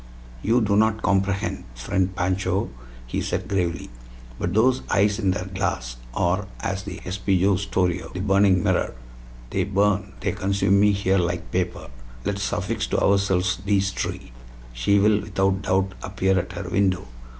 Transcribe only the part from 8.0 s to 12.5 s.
the burning mirror. They burn, they consume me here like paper. Let